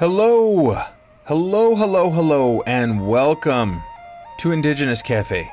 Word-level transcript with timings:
Hello, 0.00 0.82
hello, 1.26 1.74
hello, 1.74 2.08
hello, 2.08 2.62
and 2.62 3.06
welcome 3.06 3.82
to 4.38 4.50
Indigenous 4.50 5.02
Cafe, 5.02 5.52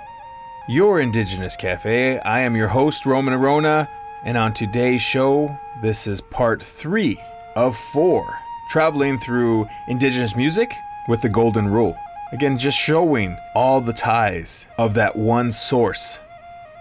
your 0.70 1.02
Indigenous 1.02 1.58
Cafe. 1.58 2.18
I 2.20 2.40
am 2.40 2.56
your 2.56 2.70
host, 2.70 3.06
Roman 3.06 3.34
Orona, 3.34 3.90
and 4.24 4.38
on 4.38 4.54
today's 4.54 5.02
show, 5.02 5.54
this 5.82 6.08
is 6.08 6.22
part 6.22 6.64
three 6.64 7.22
of 7.58 7.76
four, 7.76 8.40
traveling 8.70 9.20
through 9.20 9.68
Indigenous 9.90 10.34
music 10.34 10.74
with 11.10 11.22
the 11.22 11.28
Golden 11.28 11.68
Rule. 11.68 11.98
Again, 12.32 12.58
just 12.58 12.78
showing 12.78 13.36
all 13.54 13.82
the 13.82 13.92
ties 13.92 14.66
of 14.78 14.94
that 14.94 15.18
one 15.18 15.52
source, 15.52 16.22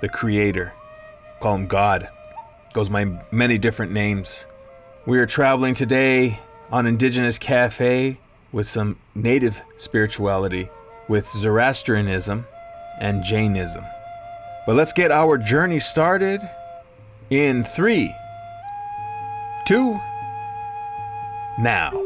the 0.01 0.09
Creator. 0.09 0.73
Call 1.41 1.56
him 1.56 1.67
God. 1.67 2.11
Goes 2.73 2.91
by 2.91 3.06
many 3.33 3.59
different 3.59 3.91
names. 3.91 4.47
We 5.05 5.19
are 5.19 5.27
traveling 5.27 5.75
today 5.75 6.39
on 6.70 6.87
Indigenous 6.87 7.38
Cafe 7.38 8.19
with 8.52 8.66
some 8.66 8.97
native 9.15 9.62
spirituality, 9.77 10.69
with 11.09 11.27
Zoroastrianism 11.27 12.47
and 13.01 13.23
Jainism. 13.23 13.84
But 14.66 14.77
let's 14.77 14.92
get 14.92 15.11
our 15.11 15.39
journey 15.39 15.79
started 15.79 16.41
in 17.30 17.65
three, 17.65 18.15
two, 19.66 20.01
now. 21.59 22.05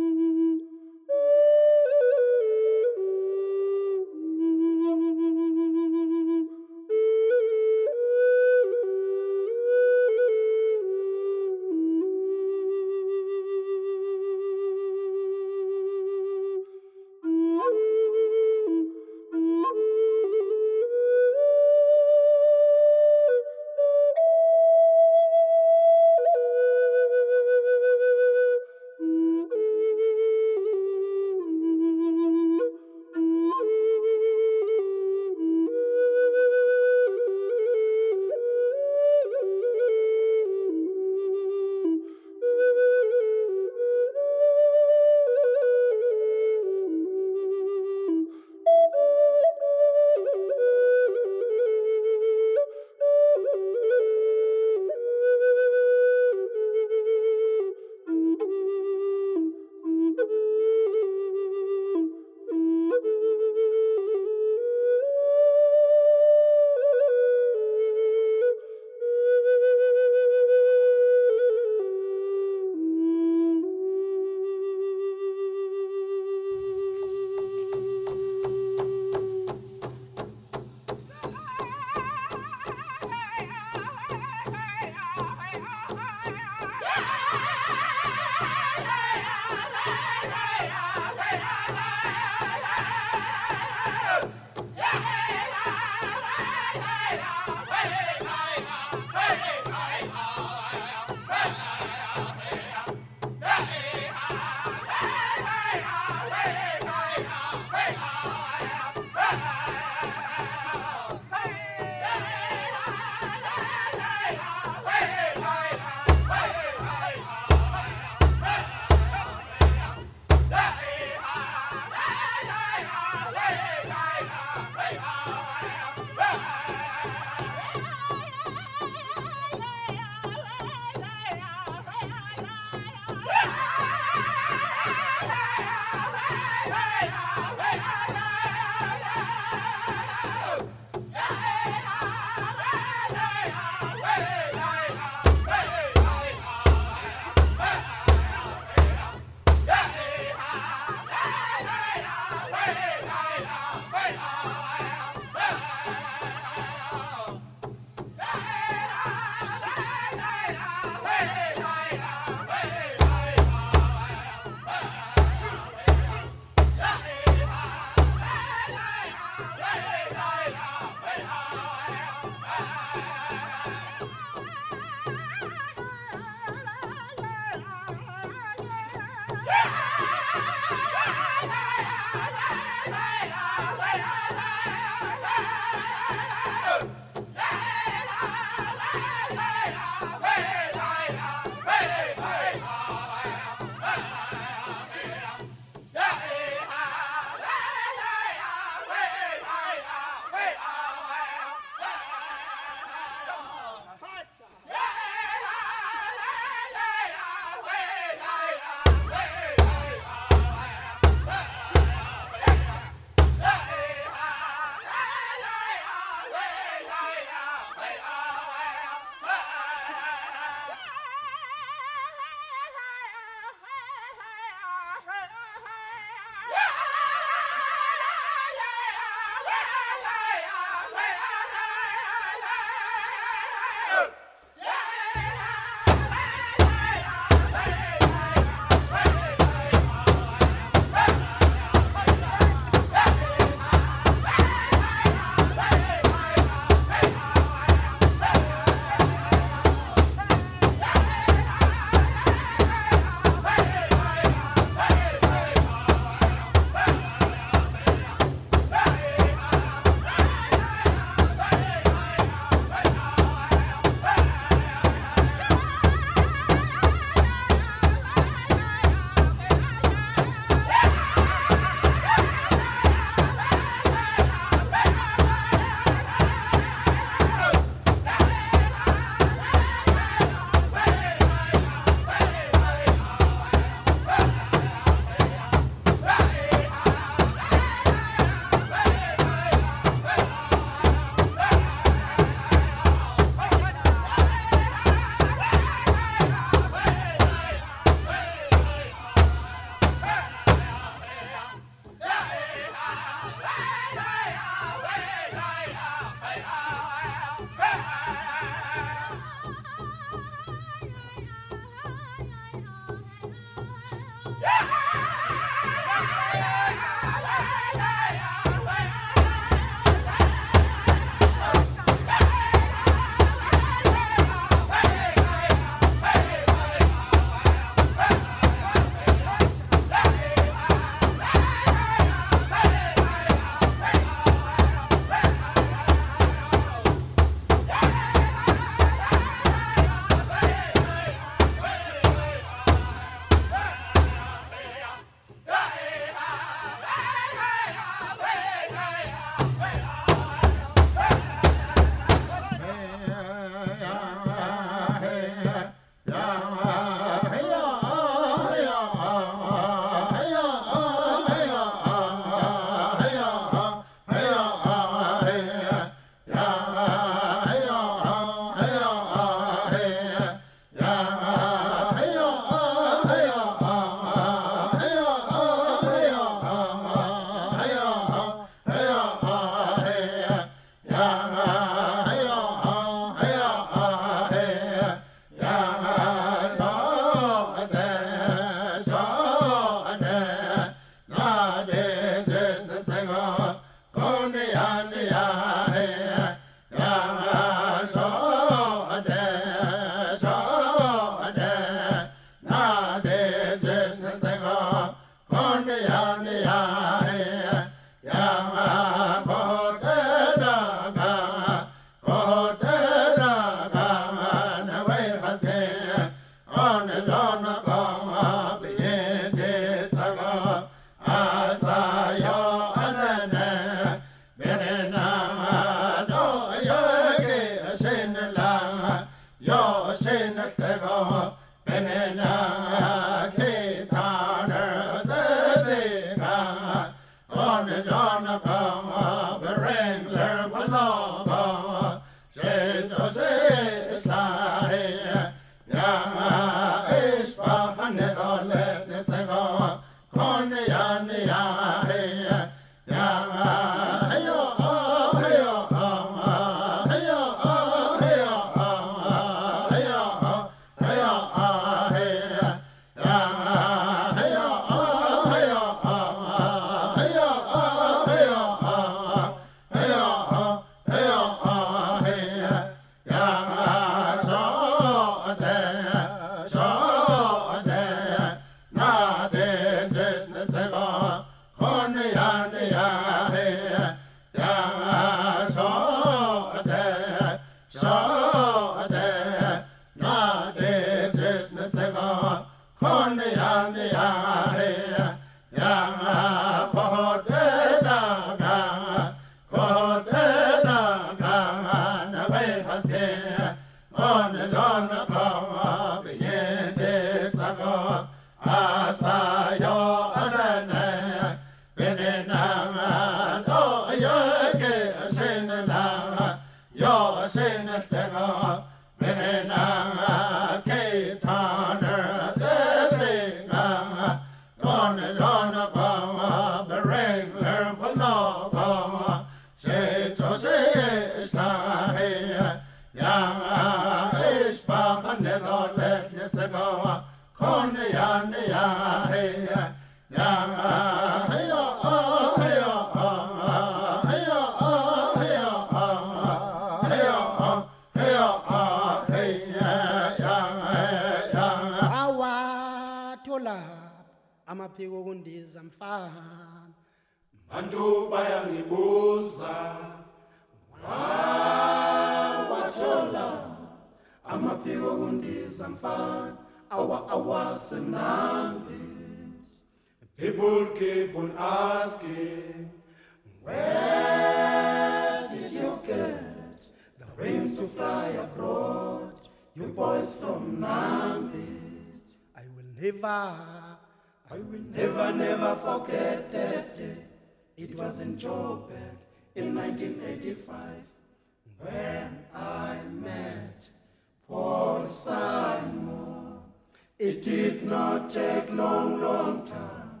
Not 597.70 598.10
take 598.10 598.50
long, 598.52 599.00
long 599.00 599.46
time. 599.46 600.00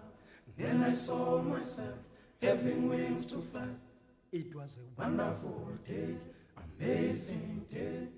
Then 0.56 0.82
I 0.82 0.92
saw 0.92 1.40
myself 1.40 1.94
having 2.42 2.88
wings 2.88 3.26
to 3.26 3.38
fly. 3.50 3.68
it 4.32 4.54
was 4.54 4.78
a 4.78 5.00
Wonderful 5.00 5.68
day, 5.86 6.16
amazing 6.64 7.64
day, 7.70 8.08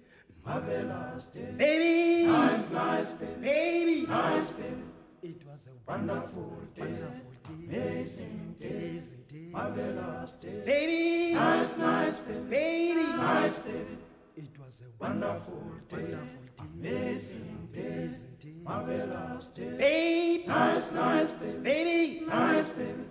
marvelous 0.45 1.29
day. 1.29 1.53
baby! 1.57 2.27
Nice, 2.31 2.71
nice 2.71 3.13
baby, 3.13 3.41
baby! 3.43 4.07
Nice 4.07 4.51
baby. 4.51 4.83
it 5.23 5.41
was 5.47 5.69
a 5.69 5.91
Wonderful 5.91 6.53
day, 6.75 6.81
wonderful 6.83 7.33
day. 7.49 7.67
amazing 7.69 8.57
day, 8.61 8.69
amazing 8.69 9.25
day. 9.29 9.49
marvelous 9.53 10.33
day. 10.37 10.63
baby! 10.65 11.35
Nice, 11.35 11.77
nice 11.77 12.21
baby, 12.21 12.41
baby! 12.51 13.03
Nice 13.03 13.59
baby, 13.59 13.97
it 14.37 14.51
was 14.59 14.83
a 14.87 15.03
wonderful 15.03 15.63
day, 15.89 15.97
wonderful 15.97 16.41
day. 16.43 16.65
amazing 16.75 17.69
day, 17.73 17.81
amazing 17.93 18.37
day 18.41 18.52
marvelous 18.63 19.51
day. 19.51 19.71
baby 19.77 20.45
Nice, 20.47 20.91
nice 20.93 21.33
baby, 21.35 21.59
baby 21.59 22.27
nice 22.27 22.71
baby. 22.71 23.05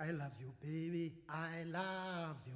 i 0.00 0.10
love 0.10 0.32
you 0.40 0.52
baby 0.62 1.12
i 1.28 1.62
love 1.70 2.36
you 2.46 2.54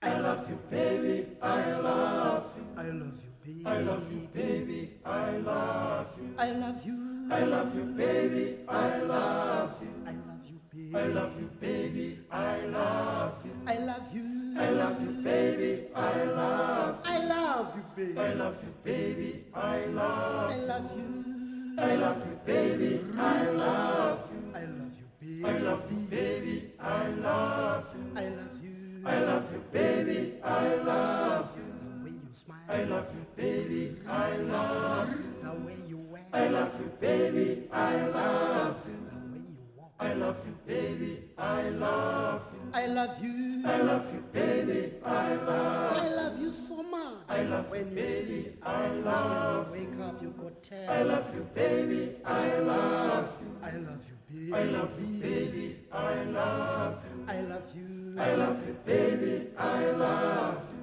I 0.00 0.14
love 0.20 0.48
you, 0.48 0.56
baby. 0.70 1.26
I 1.42 1.72
love 1.80 2.52
you. 2.56 2.64
i 2.76 2.86
love 2.86 3.18
you 3.24 3.32
baby 3.42 3.66
I 3.66 3.78
love 3.80 4.12
you, 4.12 4.28
baby. 4.32 4.90
I 5.04 5.30
love 5.38 6.06
you. 6.20 6.34
i 6.38 6.50
love 6.52 6.86
you 6.86 7.28
I 7.32 7.40
love 7.44 7.74
you, 7.74 7.84
baby. 7.84 8.58
I 8.68 8.98
love 9.00 9.74
you. 9.82 9.90
i 10.06 10.12
love 10.12 10.44
you 10.46 10.60
baby 10.70 10.94
I 10.96 11.06
love 11.08 11.40
you, 11.40 11.50
baby. 11.60 12.18
I 12.30 12.60
love 12.66 13.34
you. 13.44 13.52
i 13.66 13.74
love 13.78 14.14
you 14.14 14.37
I 14.58 14.70
love 14.70 15.00
you, 15.00 15.10
baby. 15.22 15.86
I 15.94 16.24
love 16.24 17.00
i 17.04 17.18
love 17.24 17.76
you 17.76 17.84
baby 17.96 18.18
I 18.18 18.32
love 18.34 18.56
you, 18.64 18.74
baby. 18.84 19.44
I 19.54 19.84
love 19.86 20.50
i 20.50 20.56
love 20.56 20.90
you 20.96 21.76
I 21.78 21.94
love 21.94 22.18
you, 22.26 22.40
baby. 22.44 23.00
I 23.16 23.42
love 23.50 24.28
you. 24.32 24.52
i 24.54 24.62
love 24.62 24.92
you 24.98 25.06
baby 25.20 25.44
I 25.44 25.58
love 25.58 25.92
you, 25.92 25.98
baby. 26.10 26.72
I 26.80 27.08
love 27.08 27.86
you. 27.94 28.12
i 28.16 28.24
love 28.28 28.62
you 28.62 28.74
I 29.06 29.18
love 29.20 29.52
you, 29.52 29.62
baby. 29.72 30.34
I 30.44 30.74
love 30.74 31.50
you. 31.56 31.64
the 31.80 32.04
way 32.04 32.10
you 32.10 32.32
smile 32.32 32.58
I 32.68 32.82
love 32.82 33.06
you, 33.14 33.26
baby. 33.36 33.96
I 34.08 34.36
love 34.36 35.08
you. 35.10 35.34
the 35.42 35.54
way 35.66 35.76
you 35.86 35.98
wear 36.10 36.26
I 36.32 36.48
love 36.48 36.72
you, 36.80 36.90
baby. 37.00 37.68
I 37.72 37.96
love 38.08 38.82
you. 38.88 38.96
the 39.08 39.16
way 39.32 39.44
you 39.50 39.64
walk 39.76 39.92
I 40.00 40.12
love 40.14 40.36
you, 40.46 40.54
baby. 40.66 41.27
I 41.38 41.68
love 41.70 42.42
you. 42.52 42.58
I 42.72 42.86
love 42.86 43.24
you. 43.24 43.62
I 43.64 43.76
love 43.82 44.12
you, 44.12 44.20
baby. 44.32 44.92
I 45.04 45.34
love. 45.34 45.96
I 45.96 46.08
love 46.14 46.40
you 46.40 46.52
so 46.52 46.82
much. 46.82 47.14
I 47.28 47.42
love 47.42 47.70
when 47.70 47.84
you, 47.84 47.88
you 47.90 47.94
baby. 47.94 48.26
sleep. 48.26 48.62
I 48.64 48.88
love. 48.90 49.70
when 49.70 49.80
you 49.82 49.88
wake 49.90 50.00
up, 50.08 50.22
you 50.22 50.30
go 50.38 50.50
tell. 50.62 50.90
I 50.90 51.02
love 51.02 51.34
you, 51.34 51.46
baby. 51.54 52.16
I 52.24 52.58
love 52.58 53.32
you. 53.40 53.56
I 53.62 53.70
love 53.76 54.02
you, 54.08 54.16
baby. 54.28 54.54
I 54.54 54.64
love 54.64 55.00
you, 55.00 55.20
baby. 55.20 55.76
I 55.92 56.22
love 56.24 57.04
you. 57.04 57.24
I 57.28 57.40
love 57.42 57.76
you. 57.76 58.20
I 58.20 58.34
love 58.34 58.66
you, 58.66 58.76
baby. 58.84 59.46
I 59.56 59.90
love 59.92 60.54
you. 60.54 60.78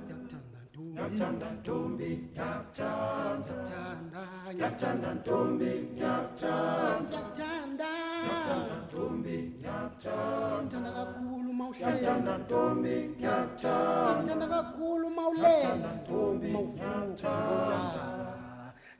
Yakuthanda 0.96 1.50
Ntombi. 1.62 2.30
Yakuthanda 2.36 3.52
Ntombi, 3.52 3.52
Yakuthanda, 3.52 4.24
Yakuthanda. 4.56 4.62
Yakuthanda 4.62 5.10
Ntombi, 5.20 5.72
Yakuthanda, 6.00 7.18
Yakuthanda. 7.18 8.05
Yakuthanda 8.25 8.75
Ntombi, 8.86 9.38
kakhulu 10.98 11.50
mawuhleka. 11.60 11.89
Yakuthanda 11.91 12.34
Ntombi, 12.38 12.96
Yakuthanda, 13.25 14.10
Yakuthanda 14.10 14.48
kakhulu 14.48 15.08
mawulela. 15.10 15.50
Yakuthanda 15.50 15.91
Ntombi, 16.01 16.50
Mawuvuka 16.51 16.86
Yakuthanda, 16.86 17.41
ngolala. 17.46 18.34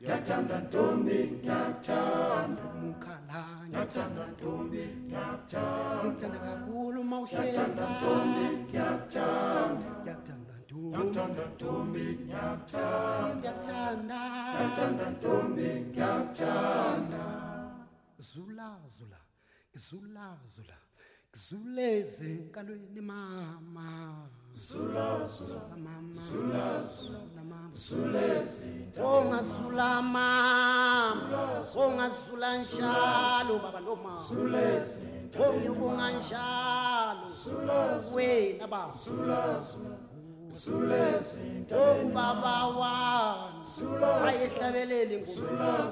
Yakuthanda 0.08 0.58
Ntombi, 0.66 1.20
Yakuthanda, 1.50 2.64
Umkhalanya. 2.80 3.80
Yakuthanda 3.80 4.24
Ntombi, 4.34 4.84
Yakuthanda, 5.16 6.04
Yakuthanda 6.04 6.40
kakhulu 6.46 7.00
mawuhleka. 7.12 7.64
Ntombi, 7.68 8.46
Yakuthanda, 8.78 9.90
Yakuthanda 10.08 10.54
Ntombi. 10.62 10.94
Yakuthanda 10.96 11.44
Ntombi, 11.56 12.06
Yakuthanda, 12.34 13.48
Yakuthanda. 13.48 14.20
Yakuthanda 14.60 15.06
Ntombi, 15.16 15.64
Yakuthanda. 15.66 15.75
Zula 18.32 18.80
zula. 18.88 19.20
Zula 19.74 20.38
zula. 20.48 20.78
Zulezi 21.34 22.32
enkalweni 22.32 23.02
mama. 23.02 24.28
Zula 24.56 25.26
zula. 25.28 25.62
Mama. 25.78 26.14
Zula 26.14 26.84
zula. 26.84 27.20
Mama. 27.36 27.72
Zulezi 27.76 28.72
Ongasula 28.98 30.02
mama. 30.02 31.62
Ongasula 31.76 32.58
njalo 32.58 33.60
baba 33.64 33.80
lo 33.80 33.96
mama 33.96 34.20
Zulezi 34.20 35.00
Ongibonga 35.46 36.12
njalo. 36.12 37.28
Zulezi 37.44 38.16
wena 38.16 38.68
baba. 38.68 38.94
Zulezi 38.94 39.78
Zulezi 40.50 41.66
Obaba 41.72 42.68
wami. 42.80 43.66
Ayehlabelele 44.28 45.16
ngomama 45.22 45.92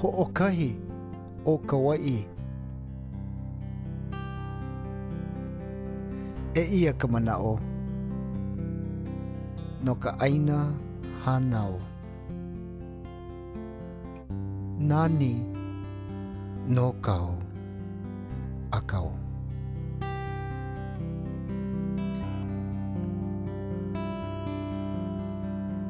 Ho'okahi 0.00 0.76
o 1.44 1.58
Kauai. 1.58 2.24
E 6.54 6.62
ia 6.80 6.92
ka 6.92 7.08
manao. 7.08 7.60
No 9.84 9.94
ka 9.94 10.16
aina 10.20 10.72
hanao 11.24 11.76
Nani 14.80 15.44
no 16.68 16.92
kau. 17.04 17.36
Akau 18.72 19.25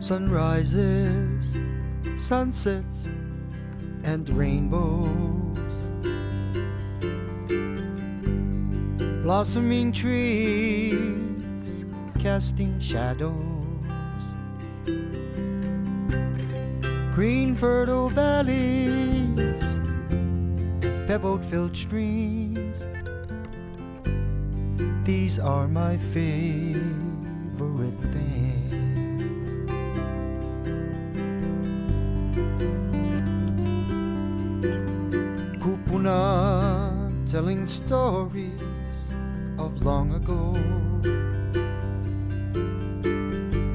Sunrises, 0.07 1.57
sunsets, 2.17 3.09
and 4.05 4.29
rainbows. 4.29 5.73
Blossoming 9.25 9.91
trees 9.91 11.85
casting 12.21 12.79
shadows. 12.79 13.35
Green 17.13 17.57
fertile 17.57 18.09
valleys, 18.09 19.61
pebbled 21.09 21.45
filled 21.47 21.77
streams. 21.77 22.85
These 25.05 25.41
are 25.41 25.67
my 25.67 25.97
favorite 25.97 26.79
things. 28.13 28.26
Telling 37.47 37.69
stories 37.69 38.61
of 39.57 39.81
long 39.83 40.13
ago. 40.15 40.51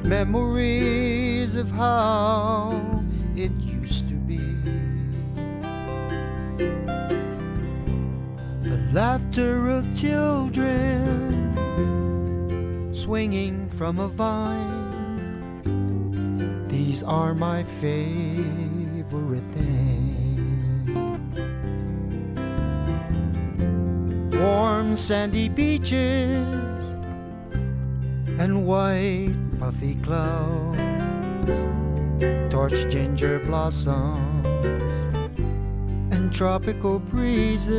Memories 0.04 1.56
of 1.56 1.72
how 1.72 3.02
it 3.38 3.54
used 3.62 4.10
to 4.10 4.16
be. 4.16 4.40
The 8.62 8.78
laughter 8.92 9.70
of 9.70 9.88
children 9.96 11.64
swinging 12.94 13.70
from 13.78 14.00
a 14.00 14.10
vine. 14.10 14.68
These 16.68 17.04
are 17.04 17.34
my 17.34 17.64
favorite 17.80 19.51
Warm 24.42 24.98
sandy 24.98 25.50
beaches 25.50 26.96
and 28.40 28.66
white 28.66 29.36
puffy 29.60 29.94
clouds, 30.02 31.52
torch 32.52 32.90
ginger 32.90 33.38
blossoms 33.38 34.48
and 36.12 36.34
tropical 36.34 36.98
breezes. 36.98 37.70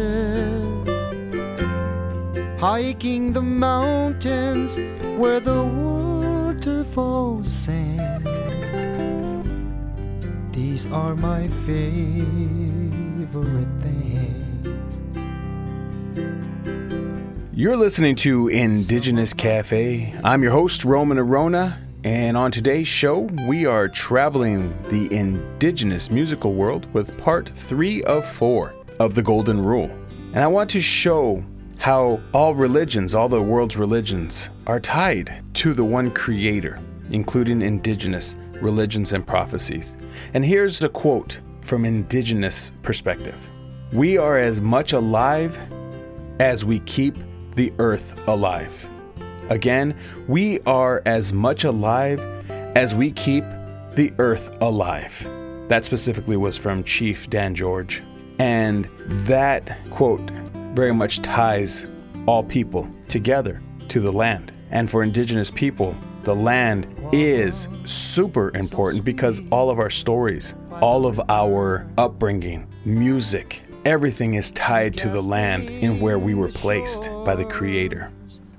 Hiking 2.60 3.32
the 3.32 3.42
mountains 3.42 4.76
where 5.18 5.40
the 5.40 5.64
waterfalls 5.64 7.50
sing. 7.50 7.98
These 10.52 10.86
are 10.92 11.16
my 11.16 11.48
favorite 11.66 12.92
You're 17.62 17.76
listening 17.76 18.16
to 18.16 18.48
Indigenous 18.48 19.32
Cafe. 19.32 20.12
I'm 20.24 20.42
your 20.42 20.50
host, 20.50 20.84
Roman 20.84 21.16
Orona, 21.18 21.78
and 22.02 22.36
on 22.36 22.50
today's 22.50 22.88
show, 22.88 23.20
we 23.46 23.66
are 23.66 23.86
traveling 23.86 24.76
the 24.88 25.06
indigenous 25.14 26.10
musical 26.10 26.54
world 26.54 26.92
with 26.92 27.16
part 27.18 27.48
three 27.48 28.02
of 28.02 28.28
four 28.28 28.74
of 28.98 29.14
the 29.14 29.22
Golden 29.22 29.64
Rule. 29.64 29.88
And 30.32 30.40
I 30.40 30.48
want 30.48 30.70
to 30.70 30.80
show 30.80 31.44
how 31.78 32.20
all 32.32 32.52
religions, 32.52 33.14
all 33.14 33.28
the 33.28 33.40
world's 33.40 33.76
religions, 33.76 34.50
are 34.66 34.80
tied 34.80 35.44
to 35.54 35.72
the 35.72 35.84
one 35.84 36.10
creator, 36.10 36.80
including 37.12 37.62
indigenous 37.62 38.34
religions 38.54 39.12
and 39.12 39.24
prophecies. 39.24 39.96
And 40.34 40.44
here's 40.44 40.82
a 40.82 40.88
quote 40.88 41.38
from 41.60 41.84
indigenous 41.84 42.72
perspective 42.82 43.36
We 43.92 44.18
are 44.18 44.36
as 44.36 44.60
much 44.60 44.94
alive 44.94 45.56
as 46.40 46.64
we 46.64 46.80
keep 46.80 47.14
the 47.54 47.72
earth 47.78 48.28
alive. 48.28 48.88
Again, 49.48 49.96
we 50.28 50.60
are 50.60 51.02
as 51.04 51.32
much 51.32 51.64
alive 51.64 52.20
as 52.76 52.94
we 52.94 53.10
keep 53.10 53.44
the 53.94 54.12
earth 54.18 54.56
alive. 54.62 55.26
That 55.68 55.84
specifically 55.84 56.36
was 56.36 56.56
from 56.56 56.84
Chief 56.84 57.28
Dan 57.28 57.54
George. 57.54 58.02
And 58.38 58.88
that 59.26 59.78
quote 59.90 60.30
very 60.74 60.94
much 60.94 61.20
ties 61.20 61.86
all 62.26 62.42
people 62.42 62.88
together 63.08 63.60
to 63.88 64.00
the 64.00 64.12
land. 64.12 64.52
And 64.70 64.90
for 64.90 65.02
indigenous 65.02 65.50
people, 65.50 65.94
the 66.22 66.34
land 66.34 66.86
is 67.12 67.68
super 67.84 68.56
important 68.56 69.04
because 69.04 69.42
all 69.50 69.70
of 69.70 69.78
our 69.78 69.90
stories, 69.90 70.54
all 70.80 71.04
of 71.04 71.20
our 71.28 71.86
upbringing, 71.98 72.66
music, 72.84 73.62
everything 73.84 74.34
is 74.34 74.52
tied 74.52 74.96
to 74.98 75.08
the 75.08 75.22
land 75.22 75.68
in 75.68 76.00
where 76.00 76.18
we 76.18 76.34
were 76.34 76.48
placed 76.48 77.10
by 77.24 77.34
the 77.34 77.44
Creator. 77.44 78.10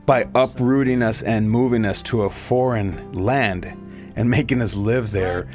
By 0.06 0.28
uprooting 0.36 1.02
us 1.02 1.22
and 1.22 1.50
moving 1.50 1.86
us 1.86 2.02
to 2.04 2.24
a 2.24 2.30
foreign 2.30 3.14
land 3.14 3.66
and 4.16 4.30
making 4.30 4.62
us 4.62 4.76
live 4.76 5.12
there, 5.12 5.48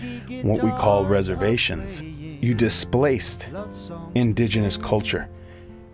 what 0.43 0.63
we 0.63 0.71
call 0.71 1.05
reservations, 1.05 2.01
you 2.01 2.55
displaced 2.55 3.49
indigenous 4.15 4.77
culture. 4.77 5.29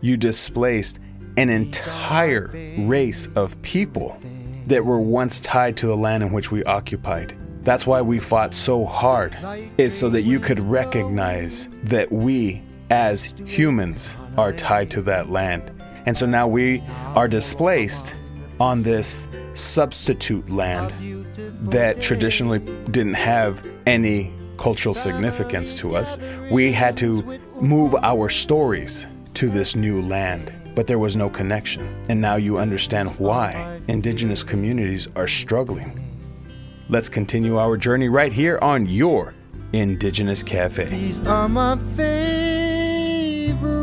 You 0.01 0.17
displaced 0.17 1.01
an 1.37 1.49
entire 1.49 2.51
race 2.79 3.29
of 3.35 3.61
people 3.63 4.17
that 4.67 4.85
were 4.85 5.01
once 5.01 5.41
tied 5.41 5.77
to 5.79 5.87
the 5.87 5.97
land 5.97 6.23
in 6.23 6.33
which 6.33 6.53
we 6.53 6.63
occupied. 6.65 7.37
That's 7.65 7.87
why 7.87 8.03
we 8.03 8.21
fought 8.21 8.55
so 8.55 8.85
hard, 8.85 9.37
is 9.79 9.99
so 9.99 10.11
that 10.11 10.23
you 10.23 10.39
could 10.39 10.61
recognize 10.61 11.69
that 11.85 12.13
we, 12.13 12.63
as 12.91 13.35
humans, 13.45 14.17
are 14.37 14.53
tied 14.53 14.91
to 14.91 15.03
that 15.03 15.31
land. 15.31 15.71
And 16.07 16.17
so 16.17 16.27
now 16.27 16.47
we 16.47 16.83
are 17.15 17.29
displaced 17.29 18.15
on 18.61 18.83
this 18.83 19.27
substitute 19.55 20.51
land 20.51 20.93
that 21.71 22.01
traditionally 22.01 22.59
didn't 22.91 23.15
have 23.15 23.65
any 23.87 24.33
cultural 24.57 24.95
significance 24.95 25.75
to 25.75 25.97
us. 25.97 26.19
We 26.51 26.73
had 26.73 26.97
to 26.99 27.39
move 27.61 27.95
our 28.03 28.29
stories 28.29 29.07
to 29.35 29.49
this 29.49 29.75
new 29.75 30.03
land, 30.03 30.53
but 30.75 30.87
there 30.87 30.99
was 30.99 31.17
no 31.17 31.29
connection. 31.29 32.05
And 32.09 32.21
now 32.21 32.37
you 32.37 32.59
understand 32.59 33.11
why 33.19 33.81
indigenous 33.89 34.43
communities 34.43 35.09
are 35.17 35.29
struggling. 35.29 36.01
Let's 36.89 37.09
continue 37.09 37.59
our 37.59 37.77
journey 37.77 38.09
right 38.09 38.33
here 38.33 38.59
on 38.61 38.87
your 38.87 39.35
Indigenous 39.73 40.43
Cafe. 40.43 40.87
Favorite 43.45 43.74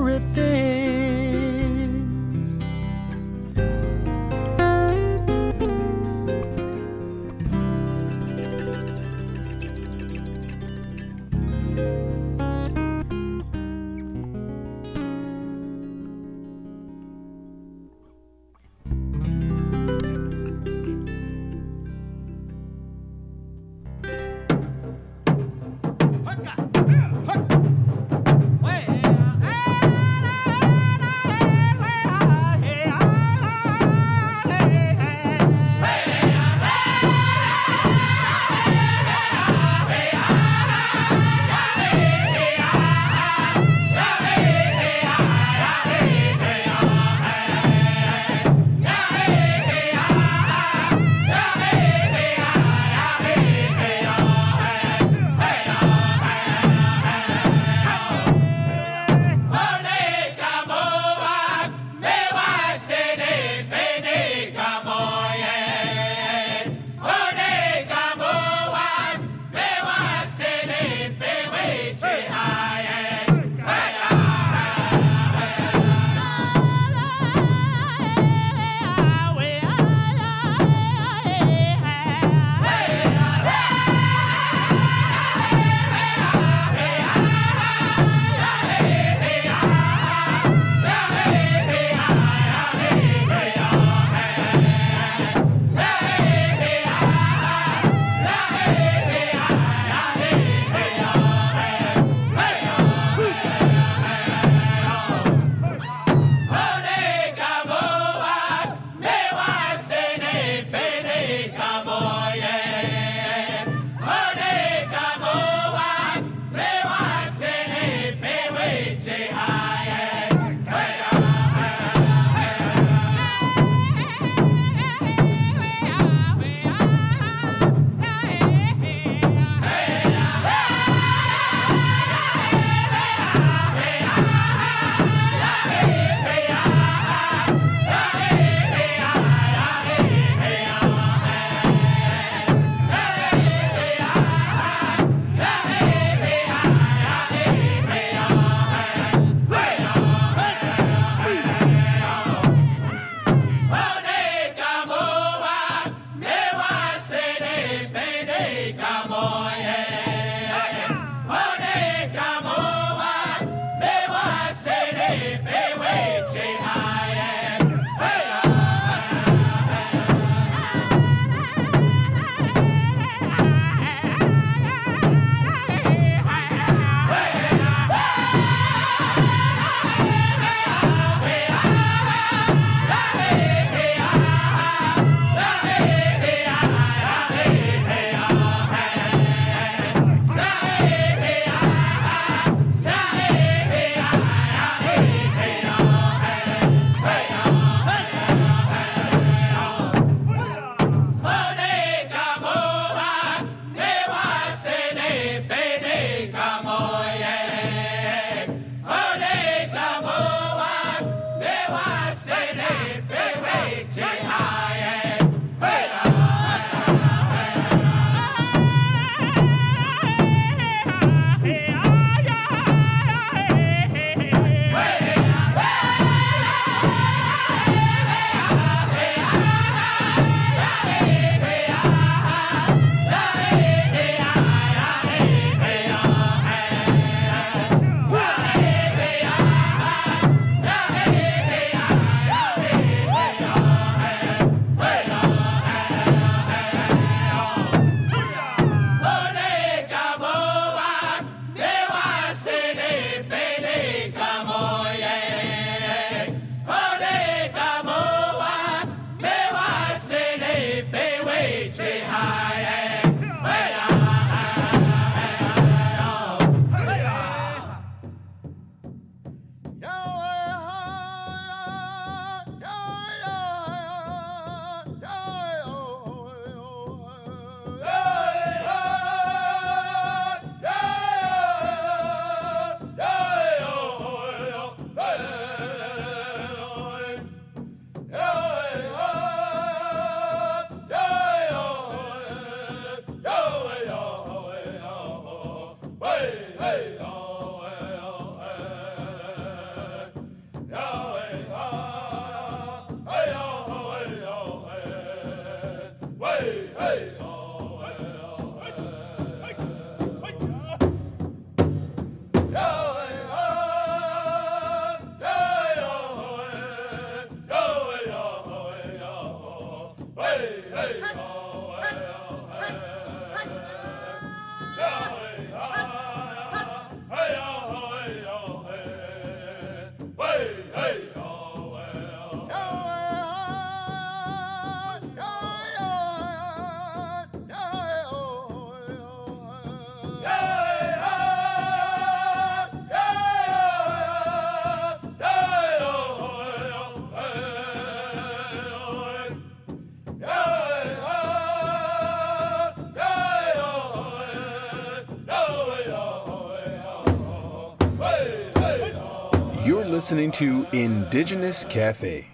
listening 360.11 360.29
to 360.29 360.67
Indigenous 360.73 361.63
Cafe. 361.63 362.27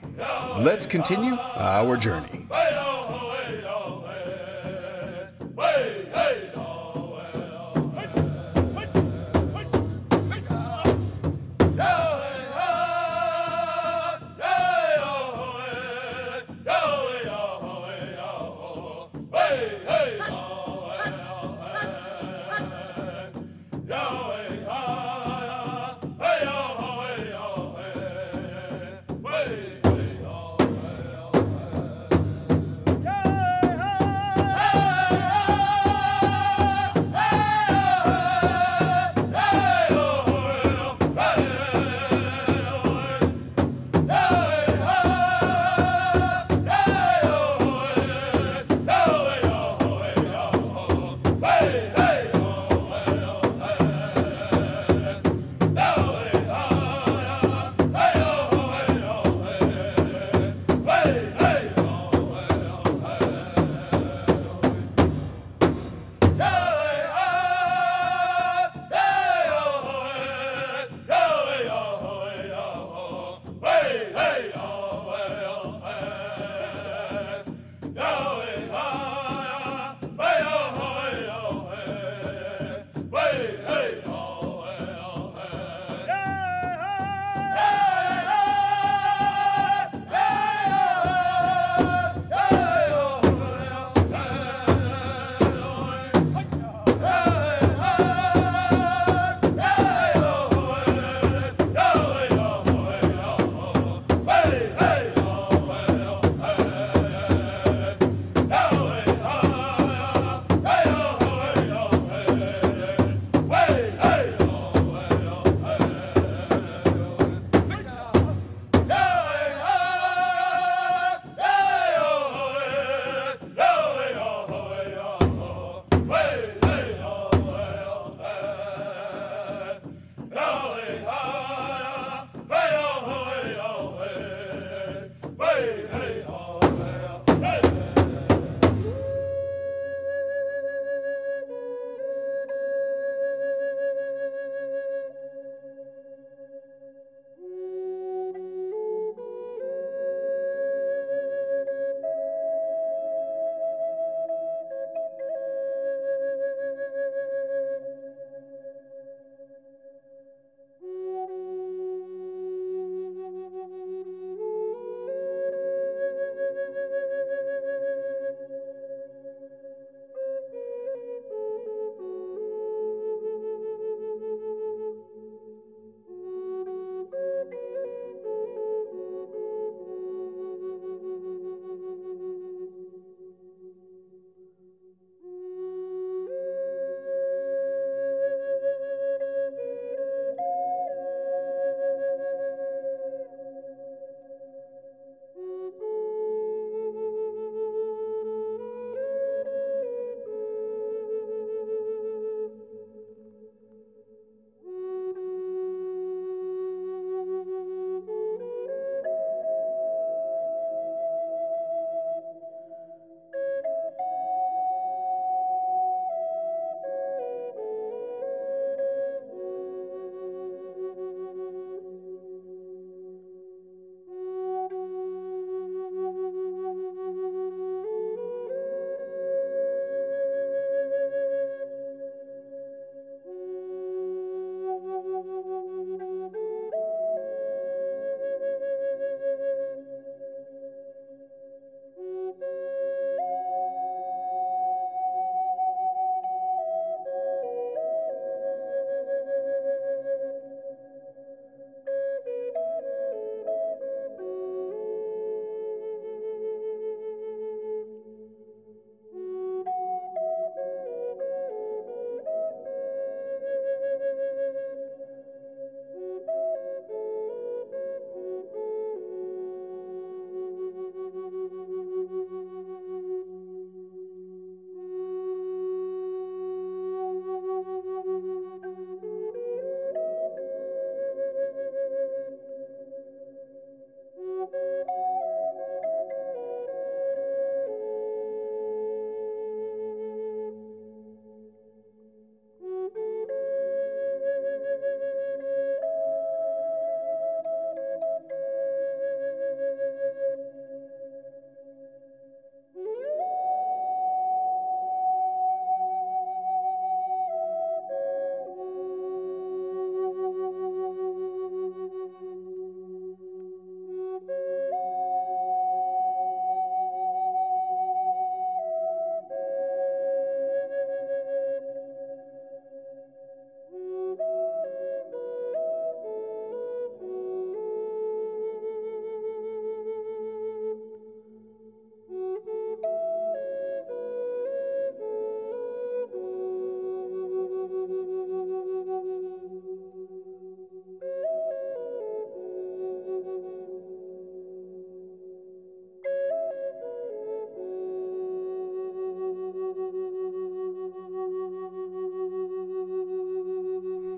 Let's 0.58 0.88
continue 0.88 1.36
our 1.36 1.96
journey. 1.96 2.37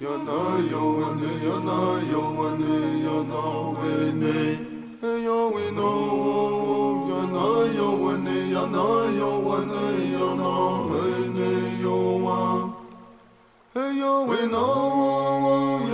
yana 0.00 0.38
yovane 0.72 1.30
yana 1.46 1.78
yovane 2.12 2.76
yana 3.06 3.42
vene 3.78 4.36
eyo 5.10 5.38
wino 5.54 5.90
yana 7.10 7.44
yovane 7.78 8.36
yana 8.54 8.84
yovane 9.20 9.84
yana 10.16 10.52
vene 10.90 11.50
yowa 11.82 12.38
eyo 13.84 14.12
wino 14.28 14.66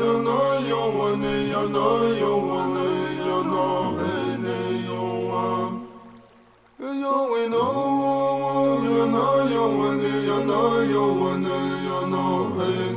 yana 0.01 0.39
yovane 0.71 1.35
yana 1.55 1.85
yovane 2.21 2.87
yana 3.27 3.65
vene 3.97 4.57
yowa 4.89 5.45
eyo 6.89 7.15
wino 7.33 7.65
yana 8.97 9.25
yovane 9.55 10.13
yana 10.31 10.61
yovane 10.95 11.57
yana 11.89 12.23
vene 12.57 12.96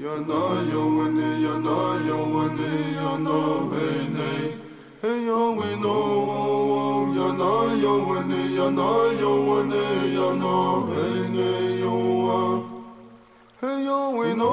Yana 0.00 0.40
yovani, 0.72 1.28
yana 1.44 1.76
yovani, 2.08 2.70
yana 2.96 3.38
vene. 3.70 4.30
Hey 5.02 5.18
yovino, 5.26 5.96
yana 7.18 7.50
yovani, 7.84 8.40
yana 8.56 8.88
yovani, 9.20 9.84
yana 10.16 10.54
vene 10.88 11.50
yova. 11.84 12.40
Hey 13.60 13.78
yovino, 13.84 14.50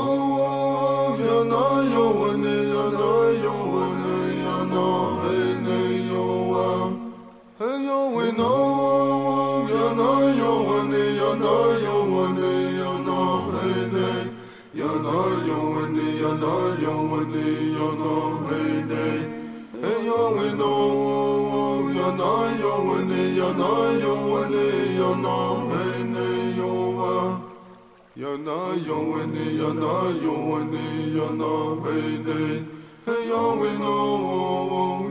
Hey, 33.06 33.28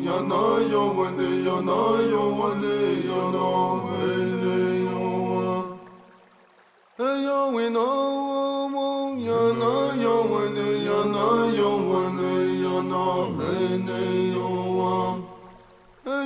You're 0.06 0.22
not 0.22 0.70
your 0.70 0.94
one, 0.94 1.44
you're 1.44 1.62
not 1.62 2.00
your 2.04 2.34
one, 2.34 2.62
you're 2.62 3.32
not 3.32 4.35
Hey, 7.06 7.22
Yowino, 7.22 7.86
Yana 9.28 9.72
Yowani, 10.02 10.66
Yana 10.88 11.24
Yowani, 11.58 12.30
Yana 12.64 13.02
Vene, 13.36 14.00
Yowa. 14.34 14.92
Hey, 16.04 16.22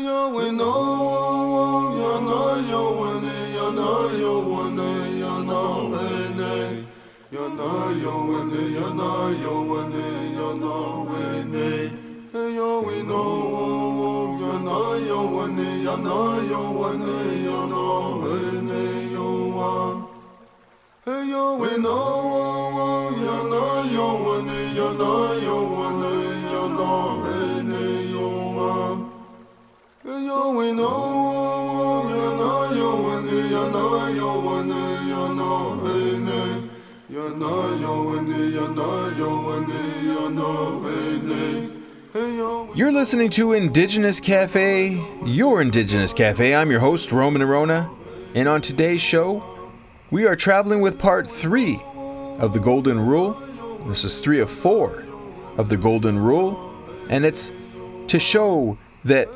You're 42.77 42.93
listening 42.93 43.31
to 43.31 43.55
Indigenous 43.55 44.21
Cafe, 44.21 45.03
your 45.25 45.63
Indigenous 45.63 46.13
Cafe. 46.13 46.55
I'm 46.55 46.71
your 46.71 46.81
host, 46.81 47.11
Roman 47.11 47.41
Orona, 47.41 47.89
and 48.35 48.47
on 48.49 48.61
today's 48.61 49.01
show, 49.01 49.60
we 50.11 50.27
are 50.27 50.35
traveling 50.35 50.81
with 50.81 50.99
part 50.99 51.29
three 51.29 51.79
of 52.41 52.53
the 52.53 52.59
Golden 52.59 52.99
Rule. 52.99 53.33
This 53.87 54.05
is 54.05 54.19
three 54.19 54.41
of 54.41 54.51
four 54.51 55.05
of 55.57 55.69
the 55.69 55.77
Golden 55.77 56.19
Rule, 56.19 56.75
and 57.09 57.25
it's 57.25 57.53
to 58.09 58.19
show 58.19 58.77
that 59.05 59.29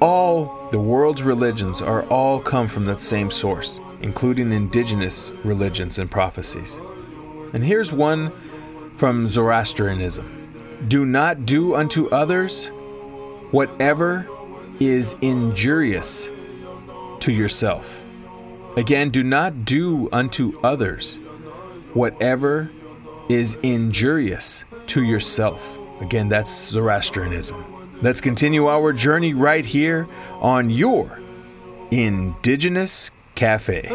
all 0.00 0.68
the 0.70 0.80
world's 0.80 1.22
religions 1.22 1.80
are 1.80 2.02
all 2.06 2.40
come 2.40 2.66
from 2.66 2.86
that 2.86 2.98
same 2.98 3.30
source, 3.30 3.80
including 4.02 4.52
indigenous 4.52 5.30
religions 5.44 5.98
and 5.98 6.10
prophecies. 6.10 6.80
And 7.52 7.62
here's 7.62 7.92
one 7.92 8.30
from 8.96 9.28
Zoroastrianism 9.28 10.86
Do 10.88 11.04
not 11.04 11.46
do 11.46 11.76
unto 11.76 12.08
others 12.08 12.68
whatever 13.52 14.26
is 14.80 15.14
injurious 15.20 16.28
to 17.20 17.32
yourself. 17.32 17.99
Again, 18.76 19.10
do 19.10 19.22
not 19.22 19.64
do 19.64 20.08
unto 20.12 20.58
others 20.62 21.16
whatever 21.92 22.70
is 23.28 23.56
injurious 23.62 24.64
to 24.88 25.02
yourself. 25.02 25.78
Again, 26.00 26.28
that's 26.28 26.70
Zoroastrianism. 26.70 27.64
Let's 28.02 28.20
continue 28.20 28.68
our 28.68 28.92
journey 28.92 29.34
right 29.34 29.64
here 29.64 30.08
on 30.40 30.70
your 30.70 31.18
Indigenous 31.90 33.10
Cafe. 33.34 33.88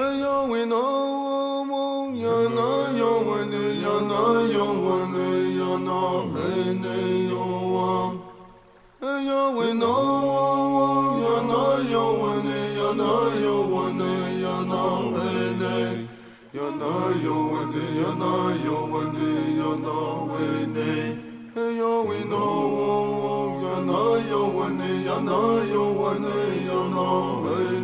You 16.65 16.79
know, 16.79 17.09
you 17.21 17.47
want 17.47 17.75
it, 17.75 17.93
you 17.93 18.15
know, 18.17 18.49
you 18.63 18.73
want 18.91 19.15
it, 19.15 19.49
you 19.53 19.77
know, 19.83 20.35
hey, 20.35 21.17
hey, 21.53 21.77
yo, 21.77 22.03
we 22.03 22.23
know, 22.25 23.59
you 23.61 23.85
know, 23.85 24.15
you 24.17 24.41
want 24.55 24.81
it, 24.81 25.05
you 25.05 25.21
know, 25.21 25.59
you 25.61 25.83
want 25.93 26.25
it, 26.25 26.63
you 26.63 26.89
know, 26.89 27.45
hey, 27.45 27.75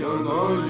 You 0.00 0.06
know, 0.24 0.69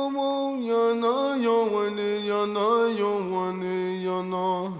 want 2.47 3.63
it, 3.63 4.01
you 4.01 4.23
know 4.23 4.73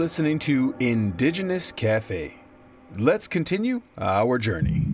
listening 0.00 0.38
to 0.38 0.74
Indigenous 0.80 1.72
Cafe. 1.72 2.34
Let's 2.96 3.28
continue 3.28 3.82
our 3.98 4.38
journey. 4.38 4.89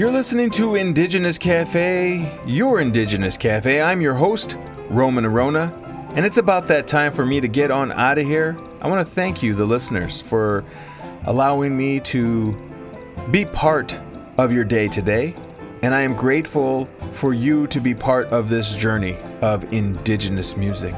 You're 0.00 0.10
listening 0.10 0.48
to 0.52 0.76
Indigenous 0.76 1.36
Cafe, 1.36 2.40
your 2.46 2.80
Indigenous 2.80 3.36
Cafe. 3.36 3.82
I'm 3.82 4.00
your 4.00 4.14
host, 4.14 4.56
Roman 4.88 5.24
Orona, 5.24 5.70
and 6.16 6.24
it's 6.24 6.38
about 6.38 6.68
that 6.68 6.86
time 6.88 7.12
for 7.12 7.26
me 7.26 7.38
to 7.38 7.46
get 7.46 7.70
on 7.70 7.92
out 7.92 8.16
of 8.16 8.24
here. 8.24 8.56
I 8.80 8.88
want 8.88 9.06
to 9.06 9.14
thank 9.14 9.42
you, 9.42 9.54
the 9.54 9.66
listeners, 9.66 10.22
for 10.22 10.64
allowing 11.26 11.76
me 11.76 12.00
to 12.00 12.56
be 13.30 13.44
part 13.44 14.00
of 14.38 14.52
your 14.52 14.64
day 14.64 14.88
today, 14.88 15.34
and 15.82 15.94
I 15.94 16.00
am 16.00 16.14
grateful 16.14 16.88
for 17.12 17.34
you 17.34 17.66
to 17.66 17.78
be 17.78 17.94
part 17.94 18.26
of 18.28 18.48
this 18.48 18.72
journey 18.72 19.18
of 19.42 19.70
Indigenous 19.70 20.56
music. 20.56 20.94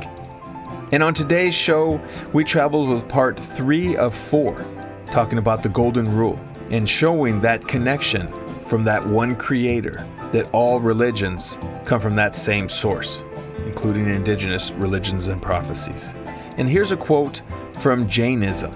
And 0.92 1.02
on 1.02 1.12
today's 1.12 1.56
show, 1.56 2.00
we 2.32 2.44
traveled 2.44 2.88
with 2.88 3.08
part 3.08 3.40
three 3.40 3.96
of 3.96 4.14
four, 4.14 4.64
talking 5.06 5.38
about 5.38 5.64
the 5.64 5.70
Golden 5.70 6.14
Rule 6.14 6.38
and 6.70 6.88
showing 6.88 7.40
that 7.40 7.66
connection 7.66 8.32
from 8.72 8.84
that 8.84 9.06
one 9.06 9.36
creator, 9.36 10.02
that 10.32 10.48
all 10.54 10.80
religions 10.80 11.58
come 11.84 12.00
from 12.00 12.16
that 12.16 12.34
same 12.34 12.70
source, 12.70 13.22
including 13.66 14.08
indigenous 14.08 14.70
religions 14.70 15.28
and 15.28 15.42
prophecies. 15.42 16.14
And 16.56 16.66
here's 16.66 16.90
a 16.90 16.96
quote 16.96 17.42
from 17.80 18.08
Jainism 18.08 18.72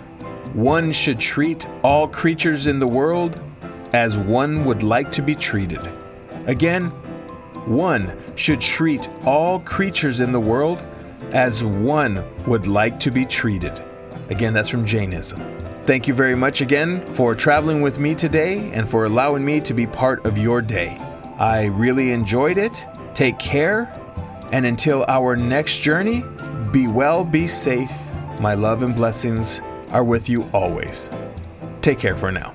One 0.52 0.92
should 0.92 1.18
treat 1.18 1.66
all 1.82 2.06
creatures 2.06 2.66
in 2.66 2.78
the 2.78 2.86
world 2.86 3.40
as 3.94 4.18
one 4.18 4.66
would 4.66 4.82
like 4.82 5.10
to 5.12 5.22
be 5.22 5.34
treated. 5.34 5.80
Again, 6.44 6.88
one 7.64 8.14
should 8.34 8.60
treat 8.60 9.08
all 9.24 9.60
creatures 9.60 10.20
in 10.20 10.30
the 10.30 10.38
world 10.38 10.84
as 11.32 11.64
one 11.64 12.22
would 12.44 12.66
like 12.66 13.00
to 13.00 13.10
be 13.10 13.24
treated. 13.24 13.82
Again, 14.28 14.52
that's 14.52 14.68
from 14.68 14.84
Jainism. 14.84 15.55
Thank 15.86 16.08
you 16.08 16.14
very 16.14 16.34
much 16.34 16.62
again 16.62 17.06
for 17.14 17.36
traveling 17.36 17.80
with 17.80 18.00
me 18.00 18.16
today 18.16 18.72
and 18.72 18.90
for 18.90 19.04
allowing 19.04 19.44
me 19.44 19.60
to 19.60 19.72
be 19.72 19.86
part 19.86 20.26
of 20.26 20.36
your 20.36 20.60
day. 20.60 20.96
I 21.38 21.66
really 21.66 22.10
enjoyed 22.10 22.58
it. 22.58 22.84
Take 23.14 23.38
care, 23.38 23.88
and 24.50 24.66
until 24.66 25.04
our 25.06 25.36
next 25.36 25.78
journey, 25.78 26.24
be 26.72 26.88
well, 26.88 27.24
be 27.24 27.46
safe. 27.46 27.92
My 28.40 28.54
love 28.54 28.82
and 28.82 28.96
blessings 28.96 29.60
are 29.90 30.02
with 30.02 30.28
you 30.28 30.50
always. 30.52 31.08
Take 31.82 32.00
care 32.00 32.16
for 32.16 32.32
now. 32.32 32.52